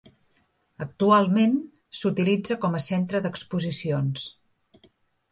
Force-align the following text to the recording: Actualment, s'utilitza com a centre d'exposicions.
Actualment, 0.85 1.51
s'utilitza 1.99 2.57
com 2.63 2.77
a 2.79 2.81
centre 2.85 3.21
d'exposicions. 3.27 4.25